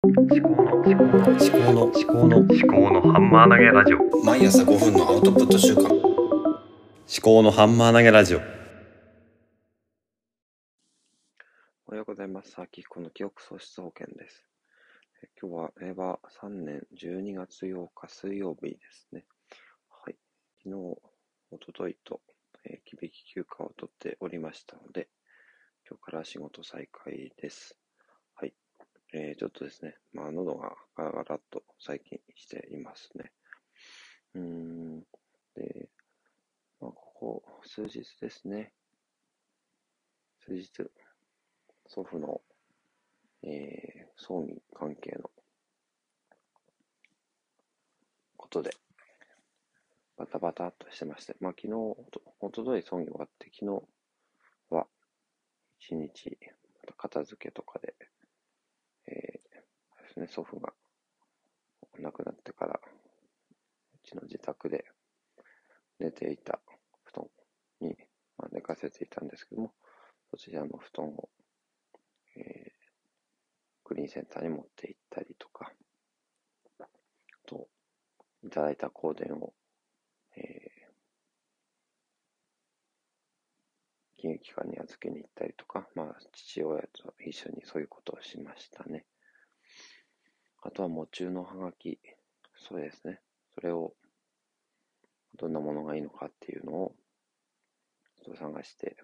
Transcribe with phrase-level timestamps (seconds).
[0.00, 5.92] 思考の思考の思考の思考の思考のハンマー投げラジオ毎朝5分のアウトプット週間思
[7.20, 8.42] 考のハンマー投げラジオお
[11.90, 12.54] はようございます。
[12.60, 14.44] 秋彦の記憶喪失保険です。
[15.24, 19.24] え今日は令和3年12月8日水曜日ですね。
[19.90, 20.16] はい。
[20.62, 20.74] 昨日、
[21.50, 22.20] おとといと、
[22.64, 25.08] えー、響き休暇を取っておりましたので、
[25.90, 27.76] 今日から仕事再開です。
[29.28, 33.30] えー、ちょっとですね、まあ、喉がガラガラっと最近していますね。
[34.34, 35.00] うん。
[35.54, 35.90] で、
[36.80, 38.72] まあ、ここ数日ですね。
[40.46, 40.70] 数日、
[41.86, 42.40] 祖父の、
[43.42, 45.30] えー、葬儀関係の
[48.38, 48.70] ことで、
[50.16, 51.74] バタバタっとしてまして、まあ昨日、
[52.40, 53.82] おととい葬儀終わって、昨日
[54.70, 54.86] は
[55.80, 56.38] 一日、
[56.96, 57.94] 片付けとかで、
[60.20, 60.72] ですね、祖父が
[61.98, 64.84] 亡くなってから、うちの自宅で
[65.98, 66.60] 寝ていた
[67.04, 67.26] 布団
[67.80, 67.96] に、
[68.36, 69.72] まあ、寝かせていたんですけども、
[70.30, 71.28] そちらの布団を
[72.38, 72.70] えー、
[73.84, 75.72] クリーンセンターに持って行ったりとか、
[77.46, 77.68] と、
[78.44, 79.52] いただいた香典を、
[80.36, 89.04] えー、金融機関に預けに行ったりとか、まあ、父親と一緒にそういうことをしましたね。
[90.62, 91.98] あとは、喪中のハガキ、
[92.56, 93.20] それですね。
[93.54, 93.94] それを、
[95.36, 96.96] どんなものがいいのかっていうのを、
[98.16, 98.96] ちょっと探して、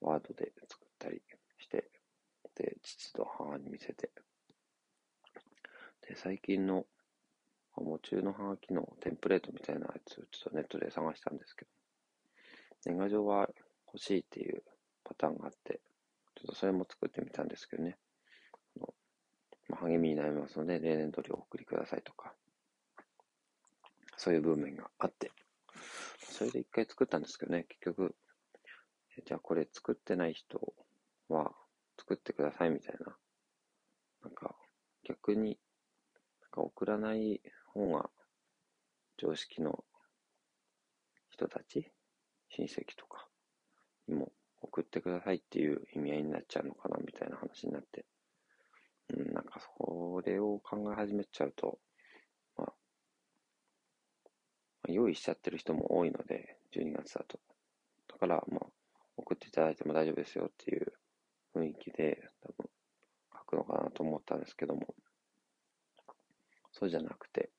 [0.00, 1.22] ワードで作ったり
[1.58, 1.90] して、
[2.54, 4.10] で、父と母に見せて、
[6.08, 6.86] で、最近の、
[7.76, 11.70] 喪中のハガキのテンプレートみたいなやつをちょっとネットで探したんですけど、
[12.86, 13.48] 年賀状は
[13.86, 14.62] 欲しいっていう
[15.02, 15.80] パターンがあって、
[16.36, 17.98] ちょっとそれも作ってみたんですけどね、
[19.94, 22.32] 励みになりますので、例年通りお送りくださいとか、
[24.16, 25.30] そういう文面があって、
[26.18, 28.14] それで一回作ったんですけどね、結局、
[29.24, 30.74] じゃあこれ作ってない人
[31.28, 31.52] は
[31.98, 33.16] 作ってくださいみたいな。
[34.22, 34.56] なんか
[35.04, 35.58] 逆に、
[36.42, 38.10] なんか送らない方が
[39.16, 39.84] 常識の
[41.30, 41.92] 人たち、
[42.50, 43.28] 親戚とか
[44.08, 48.04] にも送ってくださいっていう意味合いになっちゃうのかなみたいな話になって。
[49.10, 51.78] うん、なんかそれを考え始めちゃうと、
[52.56, 52.72] まあ、
[54.88, 57.38] 用意しちゃってる人も多いので、12月だと。
[58.12, 58.66] だから、まあ、
[59.16, 60.92] 送っていただいても大丈夫ですよっていう
[61.54, 62.70] 雰囲気で多分
[63.32, 64.94] 書くのかなと思ったんですけども、
[66.72, 67.50] そうじゃなくて、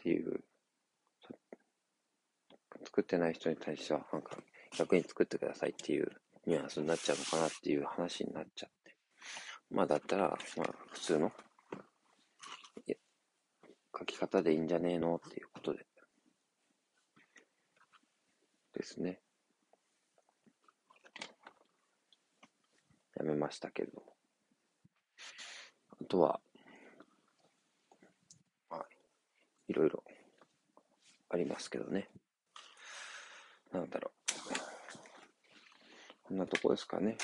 [0.00, 0.40] っていう、
[2.84, 4.38] 作ってない人に対しては、なんか
[4.76, 6.10] 逆に作ってくださいっていう
[6.46, 8.77] ニュアンスになっちゃうのかなっていう話になっちゃって。
[9.70, 11.32] まあだったら、まあ普通の
[13.98, 15.86] 書き方でいいんじゃねえのっていうことで。
[18.74, 19.20] ですね。
[23.16, 24.06] やめましたけれども。
[26.00, 26.40] あとは、
[28.70, 28.86] まあ、
[29.66, 30.04] いろいろ
[31.30, 32.08] ありますけどね。
[33.72, 34.32] なんだろう。
[36.22, 37.16] こんなとこですかね。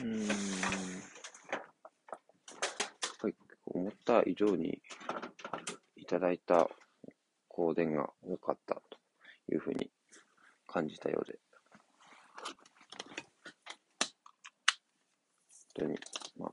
[0.00, 0.28] うーん。
[3.22, 3.34] はい、
[3.66, 4.80] 思った以上に
[5.96, 6.68] いただいた
[7.48, 8.82] 香典が多かったと
[9.52, 9.90] いうふうに
[10.66, 11.38] 感じたようで。
[15.76, 15.98] 本当に、
[16.38, 16.52] まあ、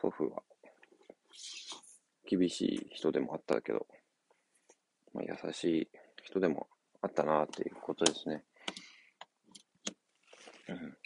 [0.00, 0.42] 祖父は
[2.26, 3.86] 厳しい人でもあったけど、
[5.12, 5.88] まあ、優しい
[6.22, 6.68] 人でも
[7.02, 8.42] あったなっていうことですね。
[10.68, 10.96] うん。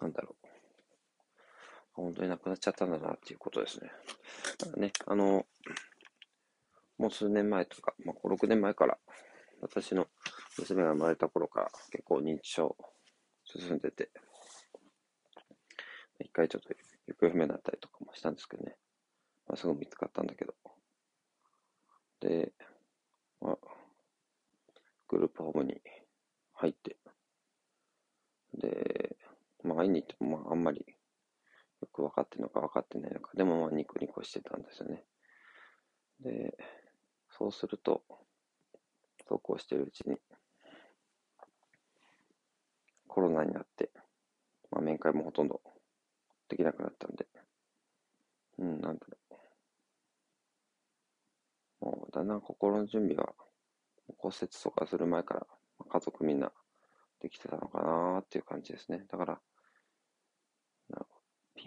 [0.00, 0.46] なんだろう。
[1.92, 3.90] 本当に亡くなっちゃったんだなっていうことですね。
[4.76, 5.46] ね、あの、
[6.98, 8.98] もう数年前とか、まあ、5、6年前から、
[9.60, 10.06] 私の
[10.58, 12.76] 娘が生まれた頃から結構認知症
[13.44, 14.10] 進んでて、
[16.20, 16.74] 一回ちょっと
[17.06, 18.74] 行方不明になったりとかもしたんですけどね。
[19.46, 20.54] まあ、すぐ見つかったんだけど。
[22.20, 22.52] で、
[23.40, 23.58] まあ、
[25.08, 25.80] グループホームに
[26.54, 26.96] 入って、
[28.54, 29.16] で、
[29.62, 30.84] まあ、会いに行っても、まあ、あんまり
[31.98, 35.04] く分かってるのか分かってないのか、でもまあ、ニコニコしてたんですよね。
[36.20, 36.56] で、
[37.30, 38.02] そうすると、
[39.28, 40.16] そうこうしてるうちに、
[43.08, 43.90] コロナになって、
[44.70, 45.60] まあ、面会もほとんど
[46.48, 47.26] できなくなったんで、
[48.58, 49.18] うん、なんだろ
[51.80, 51.84] う。
[51.84, 53.32] もう、だんだん心の準備が、
[54.18, 55.46] 骨折とかする前から、
[55.88, 56.52] 家族みんな
[57.20, 59.04] できてたのかなっていう感じですね。
[59.10, 59.40] だから、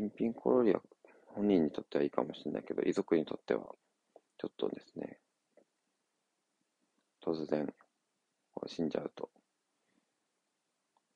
[0.01, 0.81] ピンピンコロリは
[1.27, 3.61] 本人にとってはいいかもしれないけど、遺族にとっては、
[4.39, 5.19] ちょっとですね、
[7.23, 7.71] 突然、
[8.65, 9.29] 死んじゃうと。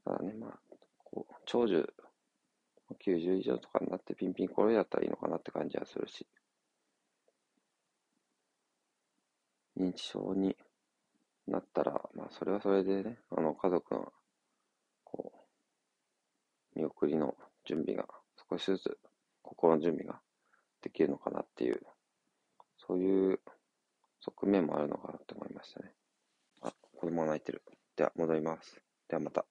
[0.03, 0.59] ただね、まあ、
[1.03, 1.91] こう、長寿、
[3.03, 6.27] 90以上とかになってピンピンコロリだったらいいのかなって感じはするし、
[9.79, 10.55] 認知症に
[11.47, 14.13] なったら、まあ、それはそれでね、あの、家族の、
[15.03, 15.31] こ
[16.75, 17.35] う、見送りの
[17.65, 18.05] 準備が、
[18.50, 18.97] 少しずつ
[19.42, 20.19] 心の準備が
[20.81, 21.81] できるのかなっていう、
[22.77, 23.39] そういう
[24.21, 25.92] 側面もあるのかなって思いましたね。
[26.62, 27.63] あ、子供が泣いてる。
[27.95, 28.81] では、戻ります。
[29.07, 29.45] ではまた。